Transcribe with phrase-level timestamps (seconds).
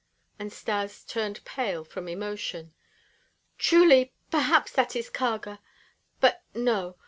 [0.39, 2.73] And Stas turned pale from emotion.
[3.59, 5.59] "Truly Perhaps that is Kharga
[6.19, 6.95] But no!